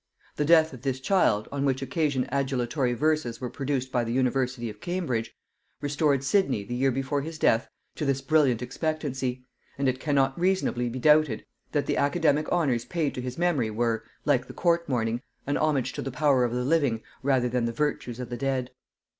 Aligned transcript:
The 0.35 0.45
death 0.45 0.73
of 0.73 0.81
this 0.81 0.99
child, 0.99 1.47
on 1.51 1.63
which 1.63 1.83
occasion 1.83 2.25
adulatory 2.31 2.93
verses 2.95 3.39
were 3.39 3.51
produced 3.51 3.91
by 3.91 4.03
the 4.03 4.11
university 4.11 4.67
of 4.67 4.81
Cambridge, 4.81 5.37
restored 5.79 6.23
Sidney, 6.23 6.63
the 6.63 6.73
year 6.73 6.89
before 6.89 7.21
his 7.21 7.37
death, 7.37 7.69
to 7.97 8.03
this 8.05 8.19
brilliant 8.19 8.63
expectancy; 8.63 9.45
and 9.77 9.87
it 9.87 9.99
cannot 9.99 10.39
reasonably 10.39 10.89
be 10.89 10.97
doubted, 10.97 11.45
that 11.71 11.85
the 11.85 11.97
academic 11.97 12.51
honors 12.51 12.85
paid 12.85 13.13
to 13.13 13.21
his 13.21 13.37
memory 13.37 13.69
were, 13.69 14.03
like 14.25 14.47
the 14.47 14.53
court 14.55 14.89
mourning, 14.89 15.21
a 15.45 15.55
homage 15.55 15.93
to 15.93 16.01
the 16.01 16.09
power 16.09 16.43
of 16.43 16.51
the 16.51 16.65
living 16.65 17.03
rather 17.21 17.47
than 17.47 17.65
the 17.65 17.71
virtues 17.71 18.19
of 18.19 18.31
the 18.31 18.37
dead. 18.37 18.71